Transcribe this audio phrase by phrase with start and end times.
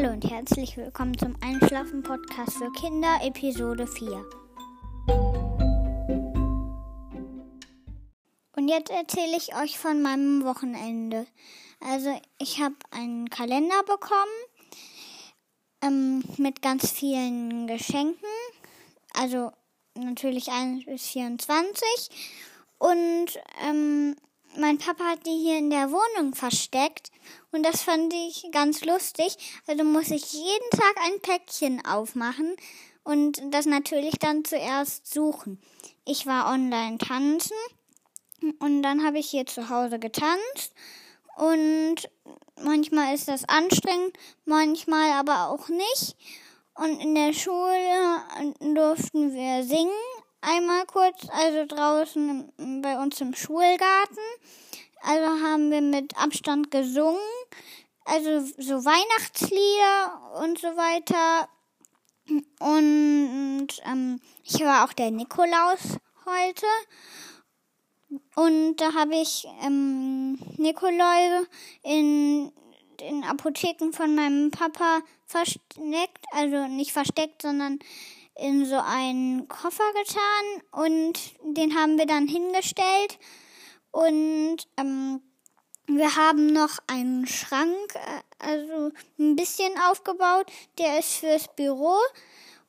[0.00, 4.24] Hallo und herzlich willkommen zum Einschlafen Podcast für Kinder Episode 4.
[8.54, 11.26] Und jetzt erzähle ich euch von meinem Wochenende.
[11.80, 14.38] Also ich habe einen Kalender bekommen
[15.82, 18.28] ähm, mit ganz vielen Geschenken.
[19.14, 19.50] Also
[19.94, 21.82] natürlich 1 bis 24.
[22.78, 23.26] Und
[23.68, 24.14] ähm,
[24.56, 27.10] mein Papa hat die hier in der Wohnung versteckt
[27.52, 29.36] und das fand ich ganz lustig.
[29.66, 32.56] Also muss ich jeden Tag ein Päckchen aufmachen
[33.04, 35.60] und das natürlich dann zuerst suchen.
[36.04, 37.56] Ich war online tanzen
[38.58, 40.72] und dann habe ich hier zu Hause getanzt
[41.36, 41.96] und
[42.62, 46.16] manchmal ist das anstrengend, manchmal aber auch nicht.
[46.74, 48.22] Und in der Schule
[48.74, 49.90] durften wir singen,
[50.40, 54.18] einmal kurz, also draußen bei uns im Schulgarten.
[55.02, 57.18] Also haben wir mit Abstand gesungen,
[58.04, 61.48] also so Weihnachtslieder und so weiter.
[62.60, 66.66] Und ähm, ich war auch der Nikolaus heute.
[68.34, 71.42] Und da habe ich ähm, Nikolai
[71.82, 72.52] in
[73.00, 77.78] den Apotheken von meinem Papa versteckt, also nicht versteckt, sondern
[78.34, 81.18] in so einen Koffer getan und
[81.56, 83.18] den haben wir dann hingestellt
[83.90, 85.20] und ähm,
[85.86, 90.46] wir haben noch einen Schrank, äh, also ein bisschen aufgebaut,
[90.78, 91.96] der ist fürs Büro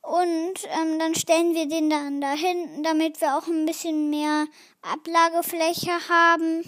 [0.02, 4.46] und ähm, dann stellen wir den dann dahin, damit wir auch ein bisschen mehr
[4.82, 6.64] Ablagefläche haben.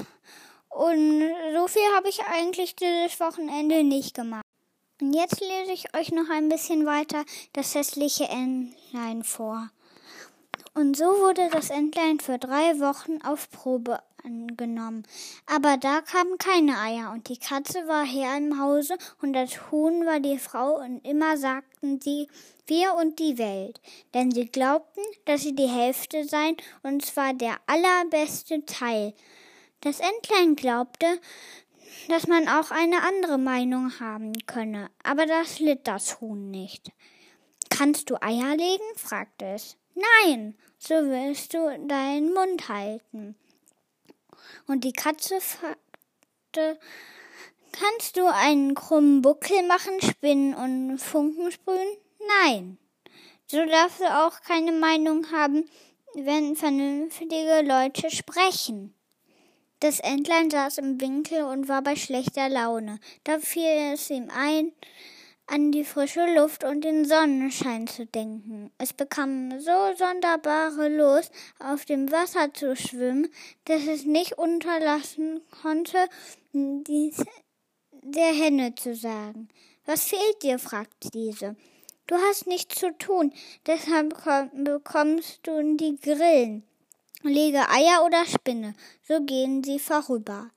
[0.69, 4.45] Und so viel habe ich eigentlich dieses Wochenende nicht gemacht.
[5.00, 9.70] Und jetzt lese ich euch noch ein bisschen weiter das hässliche Entlein vor.
[10.75, 15.05] Und so wurde das Entlein für drei Wochen auf Probe angenommen.
[15.47, 20.06] Aber da kamen keine Eier und die Katze war Herr im Hause und das Huhn
[20.06, 22.29] war die Frau und immer sagten sie
[22.67, 23.80] wir und die Welt,
[24.14, 29.14] denn sie glaubten, dass sie die Hälfte seien und zwar der allerbeste Teil.
[29.80, 31.07] Das Entlein glaubte,
[32.08, 36.92] dass man auch eine andere Meinung haben könne, aber das litt das Huhn nicht.
[37.68, 38.85] Kannst du Eier legen?
[38.97, 39.77] fragte es.
[39.95, 43.35] Nein, so wirst du deinen Mund halten.
[44.67, 46.78] Und die Katze fragte,
[47.73, 51.96] kannst du einen krummen Buckel machen, spinnen und Funken sprühen?
[52.45, 52.78] Nein.
[53.46, 55.68] So darfst du auch keine Meinung haben,
[56.14, 58.95] wenn vernünftige Leute sprechen.
[59.80, 63.00] Das Entlein saß im Winkel und war bei schlechter Laune.
[63.24, 64.73] Da fiel es ihm ein,
[65.52, 68.70] an die frische Luft und den Sonnenschein zu denken.
[68.79, 73.29] Es bekam so sonderbare Lust, auf dem Wasser zu schwimmen,
[73.67, 76.08] dass es nicht unterlassen konnte,
[76.55, 77.23] dies
[78.01, 79.48] der Henne zu sagen.
[79.85, 80.58] Was fehlt dir?
[80.58, 81.55] fragte diese.
[82.07, 83.30] Du hast nichts zu tun,
[83.67, 84.17] deshalb
[84.55, 86.62] bekommst du die Grillen.
[87.24, 88.73] Lege Eier oder Spinne,
[89.07, 90.51] so gehen sie vorüber.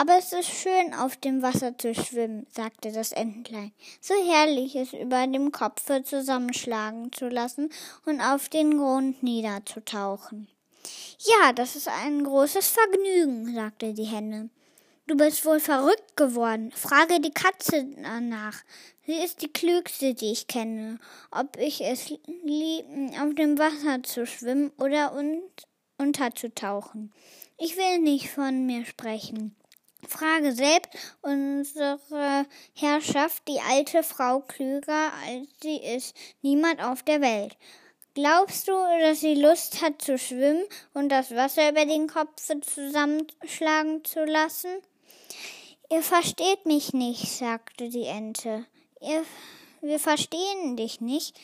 [0.00, 3.70] Aber es ist schön, auf dem Wasser zu schwimmen, sagte das Entlein.
[4.00, 7.68] So herrlich es über dem Kopfe zusammenschlagen zu lassen
[8.06, 10.48] und auf den Grund niederzutauchen.
[11.18, 14.48] Ja, das ist ein großes Vergnügen, sagte die Henne.
[15.06, 16.72] Du bist wohl verrückt geworden.
[16.72, 18.56] Frage die Katze danach.
[19.04, 20.98] Sie ist die klügste, die ich kenne.
[21.30, 25.42] Ob ich es liebe, auf dem Wasser zu schwimmen oder und
[25.98, 27.12] unterzutauchen.
[27.58, 29.56] Ich will nicht von mir sprechen.
[30.20, 30.90] Frage selbst
[31.22, 32.44] unsere
[32.74, 37.56] Herrschaft, die alte Frau klüger als sie ist, niemand auf der Welt.
[38.12, 44.04] Glaubst du, dass sie Lust hat zu schwimmen und das Wasser über den Kopf zusammenschlagen
[44.04, 44.68] zu lassen?
[45.88, 48.66] Ihr versteht mich nicht, sagte die Ente.
[49.00, 49.24] Ihr,
[49.80, 51.34] wir verstehen dich nicht.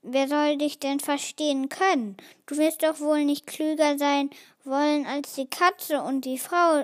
[0.00, 2.16] Wer soll dich denn verstehen können?
[2.46, 4.30] Du wirst doch wohl nicht klüger sein
[4.64, 6.82] wollen als die Katze und die Frau.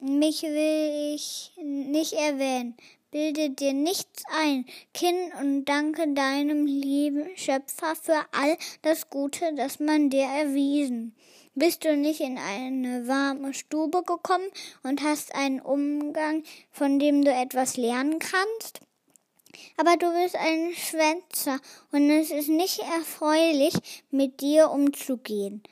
[0.00, 2.76] Mich will ich nicht erwähnen.
[3.12, 9.78] Bilde dir nichts ein, Kind, und danke deinem lieben Schöpfer für all das Gute, das
[9.78, 11.14] man dir erwiesen.
[11.54, 14.50] Bist du nicht in eine warme Stube gekommen
[14.82, 16.42] und hast einen Umgang,
[16.72, 18.80] von dem du etwas lernen kannst?
[19.76, 21.60] Aber du bist ein Schwänzer
[21.92, 23.74] und es ist nicht erfreulich,
[24.10, 25.62] mit dir umzugehen.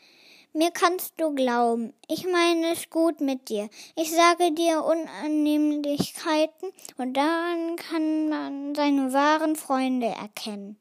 [0.55, 1.95] Mir kannst du glauben.
[2.09, 3.71] Ich meine es gut mit dir.
[3.97, 10.79] Ich sage dir Unannehmlichkeiten und daran kann man seine wahren Freunde erkennen.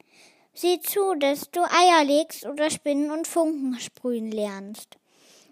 [0.54, 4.98] Sieh zu, dass du Eier legst oder spinnen und Funken sprühen lernst.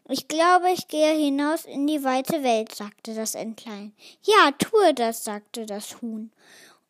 [0.09, 3.93] Ich glaube, ich gehe hinaus in die weite Welt, sagte das Entlein.
[4.23, 6.29] Ja, tue das, sagte das Huhn.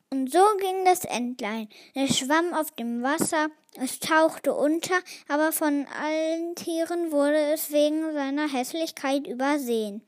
[0.10, 1.70] Und so ging das Entlein.
[1.94, 3.50] Es schwamm auf dem Wasser,
[3.82, 10.02] es tauchte unter, aber von allen Tieren wurde es wegen seiner Hässlichkeit übersehen.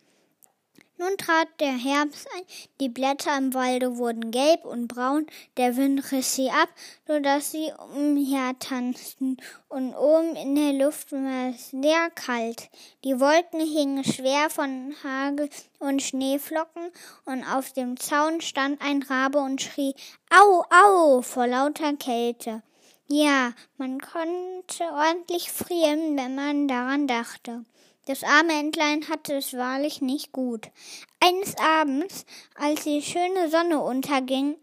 [1.01, 2.43] Nun trat der Herbst ein,
[2.79, 5.25] die Blätter im Walde wurden gelb und braun,
[5.57, 6.69] der Wind riss sie ab,
[7.07, 9.37] so dass sie umhertanzten,
[9.67, 12.69] und oben in der Luft war es sehr kalt.
[13.03, 16.91] Die Wolken hingen schwer von Hagel und Schneeflocken,
[17.25, 19.95] und auf dem Zaun stand ein Rabe und schrie
[20.29, 22.61] Au, au vor lauter Kälte.
[23.13, 27.65] Ja, man konnte ordentlich frieren, wenn man daran dachte.
[28.05, 30.69] Das arme Entlein hatte es wahrlich nicht gut.
[31.19, 32.25] Eines Abends,
[32.55, 34.55] als die schöne Sonne unterging,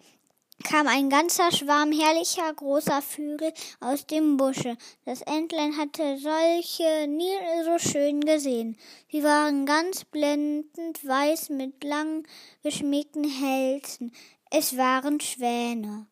[0.64, 4.78] kam ein ganzer Schwarm herrlicher großer Vögel aus dem Busche.
[5.04, 7.36] Das Entlein hatte solche nie
[7.66, 8.78] so schön gesehen.
[9.12, 12.26] Sie waren ganz blendend weiß mit lang
[12.62, 14.10] geschmiegten Hälsen.
[14.50, 16.06] Es waren Schwäne.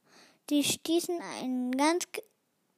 [0.50, 2.06] Die stießen einen ganz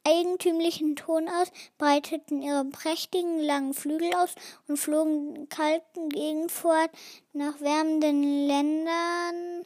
[0.07, 4.35] eigentümlichen Ton aus, breiteten ihre prächtigen langen Flügel aus
[4.67, 6.91] und flogen in kalten Gegend fort
[7.33, 9.65] nach wärmenden Ländern,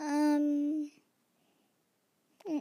[0.00, 0.90] ähm,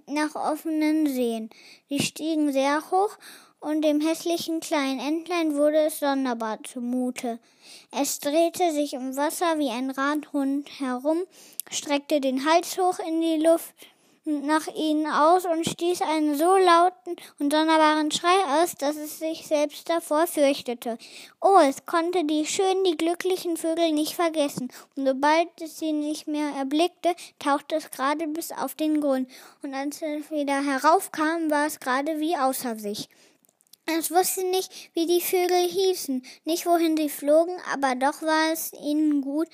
[0.06, 1.50] nach offenen Seen.
[1.89, 3.18] Sie stiegen sehr hoch
[3.59, 7.39] und dem hässlichen kleinen Entlein wurde es sonderbar zumute.
[7.91, 11.24] Es drehte sich im Wasser wie ein Radhund herum,
[11.71, 13.74] streckte den Hals hoch in die Luft,
[14.25, 19.45] nach ihnen aus und stieß einen so lauten und sonderbaren Schrei aus, dass es sich
[19.45, 20.98] selbst davor fürchtete.
[21.39, 26.27] Oh, es konnte die schönen, die glücklichen Vögel nicht vergessen, und sobald es sie nicht
[26.27, 29.30] mehr erblickte, tauchte es gerade bis auf den Grund,
[29.62, 33.10] und als es wieder heraufkam, war es gerade wie außer sich.
[33.86, 38.74] Es wusste nicht, wie die Vögel hießen, nicht wohin sie flogen, aber doch war es
[38.74, 39.48] ihnen gut,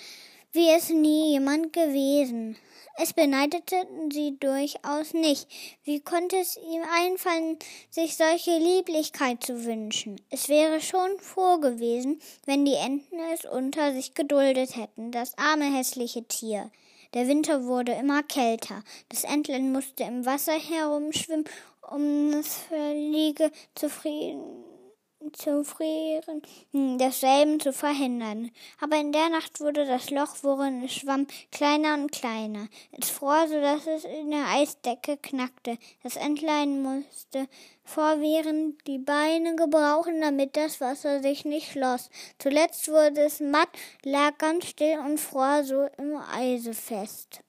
[0.54, 2.58] wie es nie jemand gewesen.
[2.98, 5.48] Es beneideten sie durchaus nicht.
[5.84, 7.58] Wie konnte es ihm einfallen,
[7.90, 10.20] sich solche Lieblichkeit zu wünschen?
[10.30, 15.66] Es wäre schon froh gewesen, wenn die Enten es unter sich geduldet hätten, das arme
[15.74, 16.70] hässliche Tier.
[17.14, 18.84] Der Winter wurde immer kälter.
[19.10, 21.46] Das Entlein musste im Wasser herumschwimmen,
[21.90, 24.66] um das völlige Zufrieden
[25.34, 26.42] zu frieren,
[26.72, 28.52] hm, desselben zu verhindern.
[28.80, 32.68] Aber in der Nacht wurde das Loch, worin es schwamm, kleiner und kleiner.
[32.92, 35.78] Es fror, so dass es in der Eisdecke knackte.
[36.04, 37.48] Das Entlein musste
[37.84, 42.10] vorwährend die Beine gebrauchen, damit das Wasser sich nicht schloss.
[42.40, 43.70] Zuletzt wurde es matt,
[44.04, 47.42] lag ganz still und fror so im Eise fest.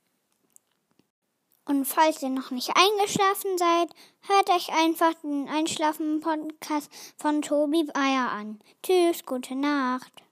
[1.64, 3.91] Und falls ihr noch nicht eingeschlafen seid,
[4.23, 8.61] hört euch einfach den Einschlafen-Podcast von Tobi Bayer an.
[8.82, 10.23] Tschüss, gute Nacht.